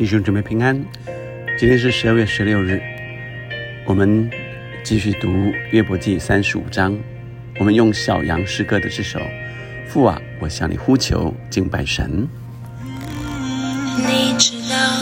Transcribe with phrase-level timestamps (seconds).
[0.00, 0.74] 弟兄姊妹平安，
[1.58, 2.80] 今天是十二月十六日，
[3.84, 4.30] 我们
[4.82, 6.98] 继续读约伯记三十五章。
[7.58, 9.20] 我们用小羊诗歌的这首
[9.86, 12.26] 《父啊，我向你呼求敬拜神》。
[13.98, 14.99] 你知道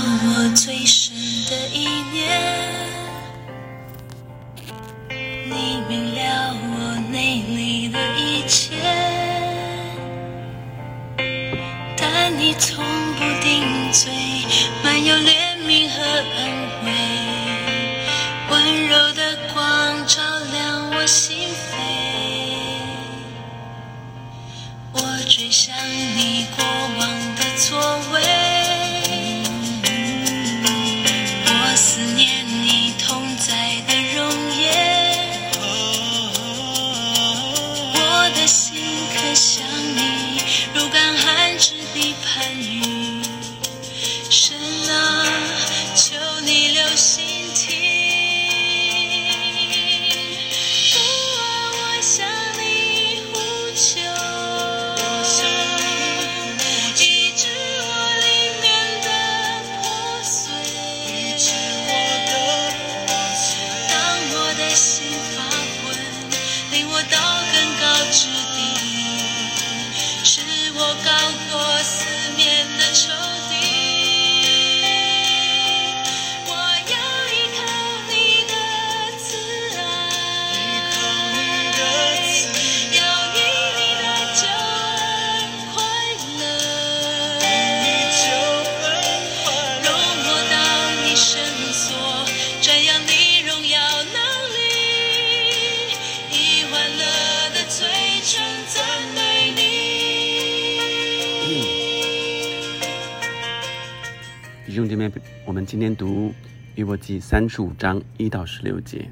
[104.68, 105.10] 弟兄姐妹，
[105.46, 106.34] 我们今天读
[106.74, 109.08] 约伯记三十五章一到十六节。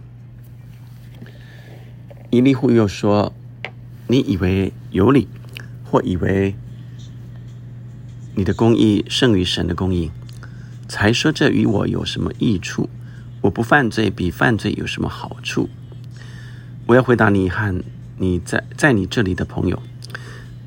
[2.29, 3.33] 伊利户又说
[4.07, 5.27] ：“你以为有理，
[5.83, 6.55] 或以为
[8.35, 10.11] 你的公义胜于神的公义，
[10.89, 12.91] 才说这与我有什么益处？
[13.41, 15.71] 我不犯罪，比犯罪有什么好处？”
[16.85, 17.83] 我要回答你和
[18.19, 19.83] 你在在你这里的朋友。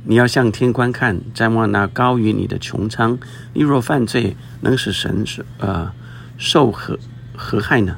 [0.09, 3.19] 你要向天观看，瞻望那高于你的穹苍。
[3.53, 5.23] 你若犯罪，能使神
[5.59, 5.91] 呃
[6.35, 6.97] 受何
[7.35, 7.95] 何害呢？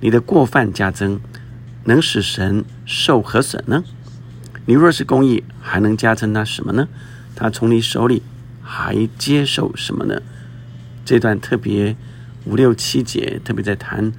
[0.00, 1.18] 你的过犯加增，
[1.84, 3.82] 能使神受何损呢？
[4.66, 6.86] 你若是公义，还能加增他什么呢？
[7.34, 8.22] 他从你手里
[8.60, 10.20] 还接受什么呢？
[11.02, 11.96] 这段特别
[12.44, 14.12] 五六七节，特别在谈，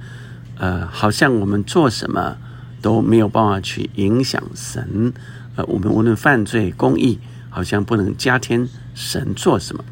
[0.58, 2.38] 呃，好像我们做什么
[2.82, 5.12] 都没有办法去影响神。
[5.54, 7.20] 呃，我们无论犯罪、公义，
[7.56, 9.82] 好像不能加添神做什么。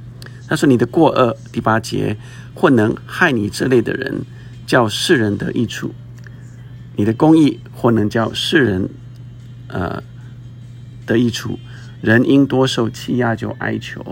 [0.46, 2.14] 他说：“你的过恶，第八节，
[2.52, 4.20] 或能害你这类的人，
[4.66, 5.88] 叫世人得益处；
[6.94, 8.90] 你的公义，或能叫世人，
[9.68, 10.02] 呃，
[11.06, 11.58] 得益处。
[12.02, 14.02] 人因多受欺压，就哀求；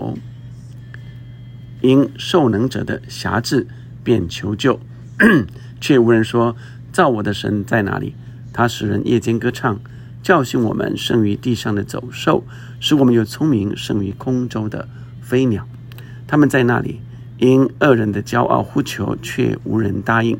[1.81, 3.67] 因受能者的辖制，
[4.03, 4.79] 便求救，
[5.79, 6.55] 却无人说：
[6.91, 8.15] 造我的神在哪里？
[8.51, 9.79] 他使人夜间歌唱。”
[10.23, 12.45] 教训我们胜于地上的走兽，
[12.79, 14.87] 使我们有聪明胜于空中的
[15.21, 15.67] 飞鸟。
[16.25, 17.01] 他们在那里，
[17.37, 20.37] 因恶人的骄傲呼求，却无人答应；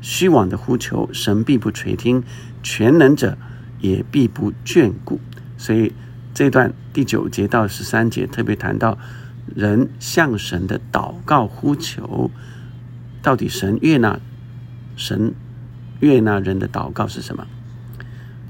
[0.00, 2.22] 虚妄的呼求，神必不垂听；
[2.64, 3.38] 全能者
[3.80, 5.20] 也必不眷顾。
[5.56, 5.92] 所以
[6.34, 8.98] 这段第九节到十三节特别谈到
[9.54, 12.32] 人向神的祷告呼求，
[13.22, 14.18] 到底神悦纳
[14.96, 15.32] 神
[16.00, 17.46] 悦纳人的祷告是什么？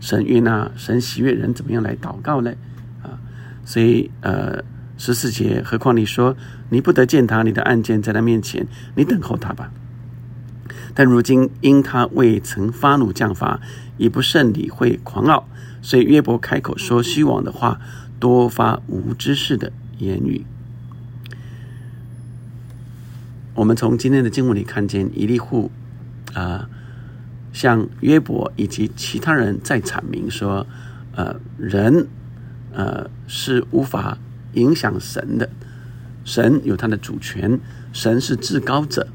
[0.01, 2.53] 神悦纳，神喜悦人怎么样来祷告呢？
[3.03, 3.21] 啊，
[3.67, 4.65] 所以呃
[4.97, 6.35] 十四节，何况你说
[6.71, 8.67] 你不得见他，你的案件在他面前，
[8.97, 9.71] 你等候他吧。
[10.95, 13.61] 但如今因他未曾发怒降罚，
[13.99, 15.47] 也不甚理会狂傲，
[15.83, 17.79] 所以约伯开口说虚妄的话，
[18.19, 20.45] 多发无知识的言语。
[23.55, 25.71] 我们从今天的经文里看见以利户
[26.33, 26.69] 啊。
[27.53, 30.67] 向约伯以及其他人在阐明说，
[31.13, 32.07] 呃，人，
[32.73, 34.17] 呃，是无法
[34.53, 35.51] 影响神的，
[36.25, 37.59] 神有他的主权，
[37.93, 39.09] 神是至高者，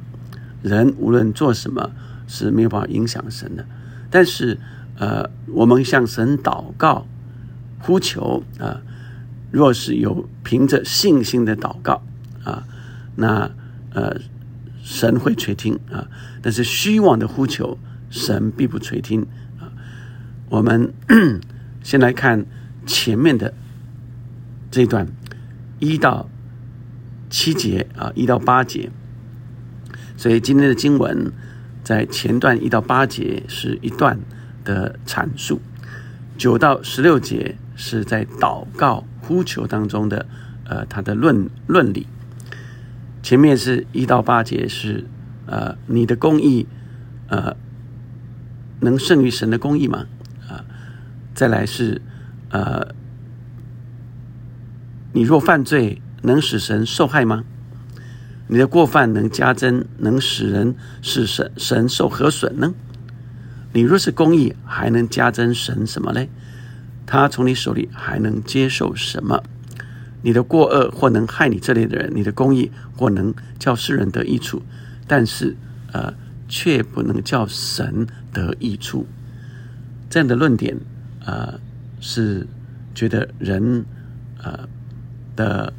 [0.61, 1.91] 人无论做什么
[2.27, 3.65] 是没有办法影响神的。
[4.09, 4.57] 但是，
[4.97, 7.07] 呃，我们向神祷告、
[7.79, 8.81] 呼求啊，
[9.49, 12.03] 若是有凭着信心的祷告
[12.43, 12.63] 啊，
[13.15, 13.49] 那
[13.93, 14.19] 呃，
[14.83, 16.05] 神会垂听啊。
[16.41, 17.77] 但是虚妄的呼求。
[18.09, 19.21] 神必不垂听
[19.59, 19.71] 啊！
[20.49, 20.93] 我们
[21.83, 22.45] 先来看
[22.85, 23.53] 前面的
[24.71, 25.07] 这段
[25.79, 26.29] 一到
[27.29, 28.89] 七节啊，一到八节。
[30.17, 31.31] 所以今天的经文
[31.83, 34.17] 在前段一到八节是一段
[34.63, 35.61] 的阐述，
[36.37, 40.25] 九到十六节是在祷告呼求当中的
[40.63, 42.07] 呃他的论论理。
[43.21, 45.05] 前面是一到八节是
[45.47, 46.65] 呃你的公义
[47.27, 47.55] 呃
[48.79, 50.05] 能胜于神的公义吗？
[50.47, 50.63] 啊，
[51.33, 52.01] 再来是
[52.49, 52.93] 呃
[55.13, 57.43] 你若犯罪能使神受害吗？
[58.47, 62.73] 你的过犯能加增，能使人使神神受何损呢？
[63.73, 66.27] 你若是公义，还能加增神什么呢？
[67.05, 69.41] 他从你手里还能接受什么？
[70.21, 74.61] 你的过恶或能害你这类的人，你的公义或能叫世人得益处，
[75.07, 75.55] 但是
[75.91, 76.13] 呃，
[76.47, 79.07] 却不能叫神得益处。
[80.09, 80.77] 这样的论点
[81.25, 81.59] 呃，
[81.99, 82.47] 是
[82.93, 83.85] 觉得人
[84.41, 84.67] 呃
[85.35, 85.73] 的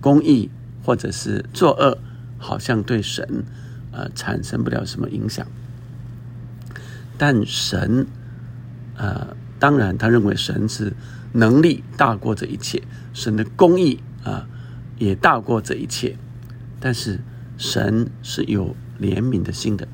[0.00, 0.50] 公义。
[0.86, 1.96] 或者是作恶，
[2.36, 3.44] 好像对神，
[3.90, 5.46] 呃，产生不了什么影响。
[7.16, 8.06] 但神，
[8.94, 10.92] 呃，当然他认为神是
[11.32, 12.82] 能力大过这一切，
[13.14, 14.46] 神的公义啊
[14.98, 16.18] 也大过这一切。
[16.78, 17.20] 但是
[17.56, 19.88] 神是有怜悯的心的，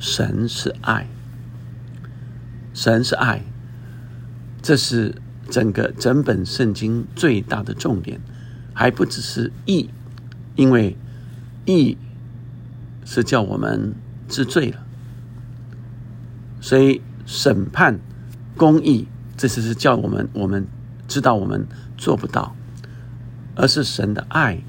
[0.00, 1.06] 神是爱，
[2.72, 3.42] 神是爱，
[4.62, 5.14] 这是
[5.50, 8.18] 整个整本圣经最大的重点，
[8.72, 9.90] 还不只是义。
[10.56, 10.96] 因为
[11.66, 11.96] 义
[13.04, 13.94] 是叫我们
[14.26, 14.82] 知罪了，
[16.60, 18.00] 所以审判
[18.56, 19.06] 公义，
[19.36, 20.66] 这只是叫我们我们
[21.06, 22.56] 知道我们做不到，
[23.54, 24.62] 而是神的爱，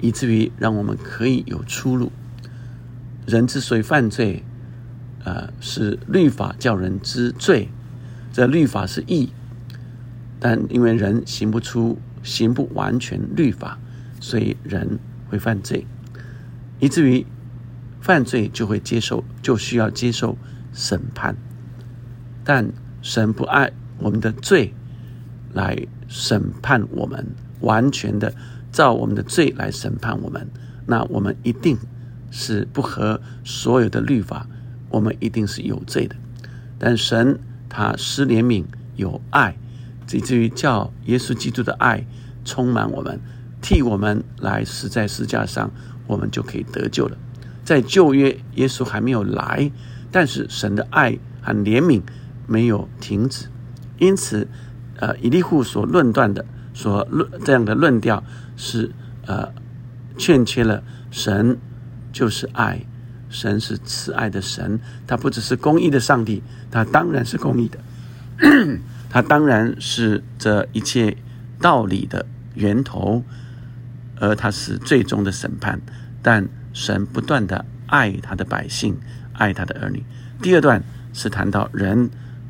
[0.00, 2.12] 以至于让我们可以有出路。
[3.26, 4.42] 人之所以犯罪，
[5.24, 7.68] 呃，是律法叫人知罪，
[8.32, 9.32] 这律法是义，
[10.40, 13.78] 但因为人行不出、行不完全律法。
[14.20, 15.84] 所以人会犯罪，
[16.78, 17.26] 以至于
[18.00, 20.38] 犯罪就会接受，就需要接受
[20.72, 21.34] 审判。
[22.44, 22.70] 但
[23.00, 24.72] 神不爱我们的罪
[25.52, 25.76] 来
[26.06, 27.26] 审判我们，
[27.62, 28.32] 完全的
[28.70, 30.48] 照我们的罪来审判我们，
[30.86, 31.76] 那我们一定
[32.32, 34.48] 是不合所有的律法，
[34.88, 36.16] 我们一定是有罪的。
[36.78, 37.38] 但神
[37.68, 38.64] 他施怜悯，
[38.96, 39.54] 有爱，
[40.10, 42.04] 以至于叫耶稣基督的爱
[42.44, 43.20] 充满我们。
[43.60, 45.70] 替我们来死在十字架上，
[46.08, 47.16] 我们就可以得救了。
[47.62, 49.70] 在旧约，耶稣还没有来，
[50.10, 52.02] 但是神的爱和怜悯
[52.48, 53.46] 没有停止。
[53.98, 54.48] 因此，
[54.96, 56.44] 呃，以利户所论断的、
[56.74, 58.24] 所论这样的论调
[58.56, 58.90] 是
[59.26, 59.54] 呃，
[60.18, 60.82] 欠缺了
[61.12, 61.56] 神
[62.12, 62.84] 就是爱，
[63.30, 67.78] 神是慈爱的神，他不只是公义的上帝，他当然是公义的，
[69.08, 71.16] 他当然是这一切
[71.60, 73.24] 道理的源头。
[74.20, 75.80] 而他是最终的审判，
[76.22, 78.96] 但神不断的爱他的百姓，
[79.32, 80.04] 爱他的儿女。
[80.40, 80.80] 第二段
[81.12, 82.08] 是谈到人，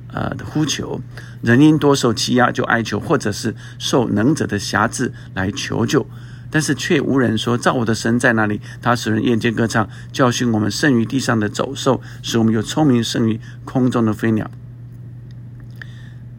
[0.08, 1.00] 呃的呼求，
[1.40, 6.06] 人因多受欺压就哀求，或者是受能者的辖制来求救，
[6.52, 8.60] 但是却无人说造我的神在哪里？
[8.80, 14.48] 他使人夜间歌唱，教训我们胜于地上的走兽，使我们有聪明胜于空中的飞鸟。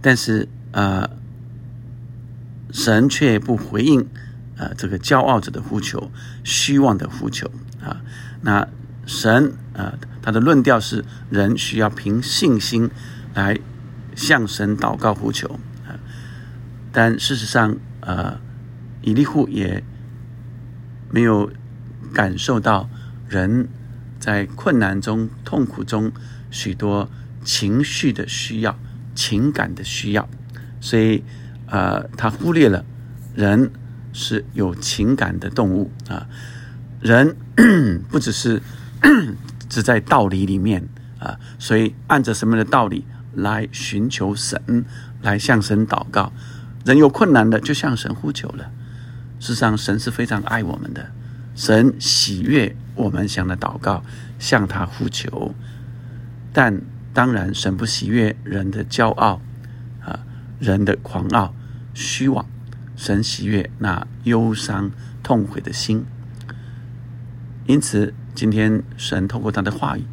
[0.01, 1.09] 但是呃，
[2.71, 4.07] 神却不回应。
[4.55, 6.11] 呃，这个骄傲者的呼求，
[6.43, 7.49] 虚妄的呼求
[7.83, 7.99] 啊，
[8.41, 8.67] 那
[9.03, 12.87] 神啊，他的论调是人需要凭信心
[13.33, 13.59] 来
[14.15, 15.97] 向神祷告呼求啊，
[16.91, 18.39] 但事实上，呃，
[19.01, 19.83] 以利户也
[21.13, 21.51] 没有
[22.11, 22.89] 感受到
[23.29, 23.69] 人
[24.19, 26.11] 在困难中、痛苦中
[26.49, 27.07] 许多
[27.43, 28.75] 情绪的需要、
[29.13, 30.27] 情感的需要，
[30.81, 31.23] 所以
[31.67, 32.83] 呃，他忽略了
[33.35, 33.71] 人。
[34.15, 36.27] 是有情感的动物啊，
[37.01, 37.35] 人
[38.11, 38.61] 不只是
[39.67, 43.03] 只在道理里面啊，所以按着什么的道理
[43.33, 44.85] 来寻求神，
[45.23, 46.31] 来向神祷告。
[46.85, 48.69] 人有困难的就向神呼求了。
[49.43, 51.11] 事实上，神是非常爱我们的，
[51.53, 54.01] 神喜悦我们向他祷告，
[54.39, 55.53] 向他呼求。
[56.53, 56.81] 但
[57.13, 59.41] 当然，神不喜悦人的骄傲
[59.99, 60.21] 啊，
[60.61, 61.53] 人的狂傲、
[61.93, 62.45] 虚妄。
[62.95, 64.89] 神喜悦那忧伤
[65.21, 66.05] 痛悔的心，
[67.67, 70.05] 因此今天神透过他的话语，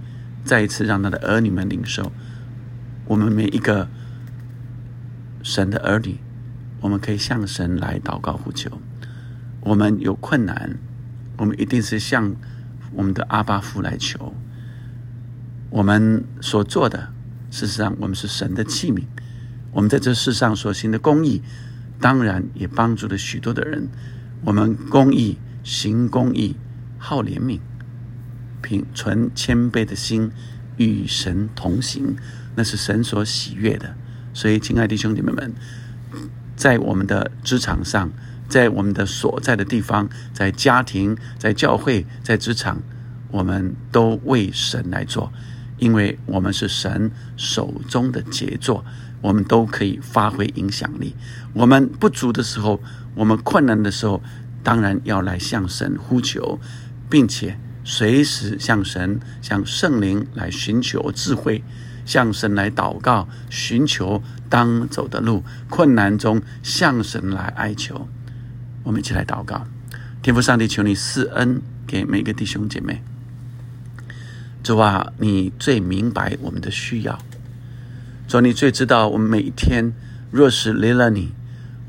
[0.45, 2.11] 再一次让他的儿女们领受，
[3.05, 3.89] 我们每一个
[5.45, 6.19] 神的儿女，
[6.81, 8.81] 我们可以向神来祷告呼求。
[9.61, 10.79] 我们有困难，
[11.37, 12.35] 我们一定是向
[12.93, 14.35] 我们的阿巴父来求。
[15.71, 17.13] 我们所做的，
[17.51, 19.05] 事实上我们是神的器皿，
[19.73, 21.43] 我们在这世上所行的公义。
[22.01, 23.87] 当然也帮助了许多的人。
[24.43, 26.57] 我们公益行公益，
[26.97, 27.61] 好怜悯，
[28.63, 30.33] 凭存谦卑的心
[30.79, 32.17] 与神同行，
[32.57, 33.95] 那是神所喜悦的。
[34.33, 35.53] 所以，亲爱的弟兄姐妹们，
[36.57, 38.11] 在我们的职场上，
[38.51, 42.83] 在我们的所在的地方，在家庭、在教会、在职场，
[43.31, 45.33] 我们都为神来做，
[45.79, 48.85] 因为我们是神手中的杰作，
[49.23, 51.15] 我们都可以发挥影响力。
[51.55, 52.81] 我们不足的时候，
[53.15, 54.21] 我们困难的时候，
[54.65, 56.59] 当然要来向神呼求，
[57.09, 61.63] 并且随时向神、向圣灵来寻求智慧。
[62.07, 68.09] 向神来祷告，寻求当走的路；困难中向神来哀求。
[68.83, 69.67] 我们一起来祷告，
[70.23, 73.03] 天父上帝，求你赐恩给每个弟兄姐妹。
[74.63, 77.19] 主啊，你最明白我们的需要，
[78.27, 79.93] 主你最知道我们每一天
[80.31, 81.33] 若是离了你，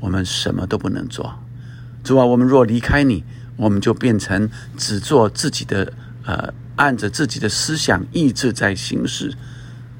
[0.00, 1.38] 我们什么都不能做。
[2.02, 3.24] 主啊，我们若离开你，
[3.56, 5.92] 我们就变成只做自己的，
[6.24, 9.34] 呃，按着自己的思想意志在行事。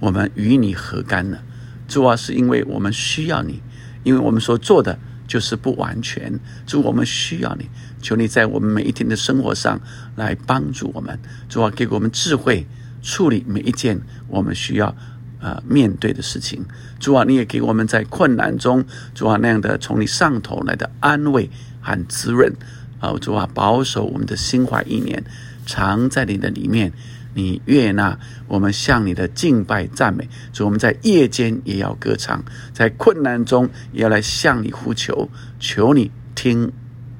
[0.00, 1.38] 我们与你何干呢？
[1.86, 3.62] 主啊，是因为我们需要你，
[4.02, 4.98] 因为我们所做的
[5.32, 6.38] 就是不完全。
[6.66, 7.66] 主，我们需要你，
[8.02, 9.80] 求你在我们每一天的生活上
[10.14, 11.18] 来帮助我们。
[11.48, 12.66] 主啊，给我们智慧
[13.00, 13.98] 处理每一件
[14.28, 14.94] 我们需要
[15.40, 16.66] 呃面对的事情。
[17.00, 18.84] 主啊，你也给我们在困难中，
[19.14, 21.48] 主啊那样的从你上头来的安慰
[21.80, 22.52] 和滋润。
[23.00, 25.24] 啊，主啊，保守我们的心怀意念，
[25.64, 26.92] 藏在你的里面。
[27.34, 36.72] 你悦纳我们向你的敬拜赞美，所以我们在夜间也要歌唱，在困难中也要来向你呼求，求你听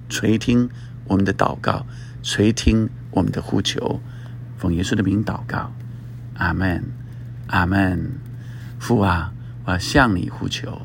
[0.08, 0.68] 垂听
[1.06, 1.86] 我们的祷告，
[2.22, 4.00] 垂听我们的呼求，
[4.58, 5.72] 奉耶稣的名祷告，
[6.34, 6.84] 阿门，
[7.46, 8.10] 阿门。
[8.78, 9.32] 父啊，
[9.64, 10.82] 我向你呼求。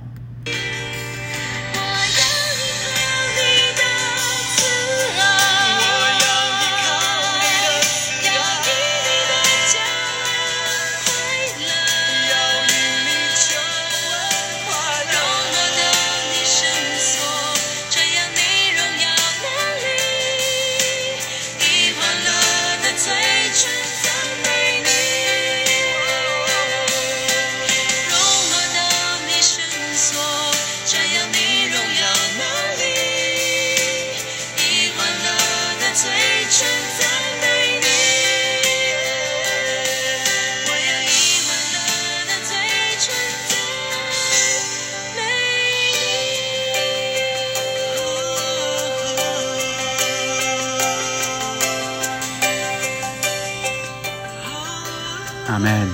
[55.57, 55.89] 阿门。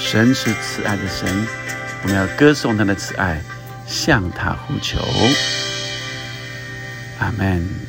[0.00, 1.46] 神是慈爱的神，
[2.02, 3.40] 我们要歌颂他的慈爱，
[3.86, 4.98] 向他呼求。
[7.20, 7.83] 阿门。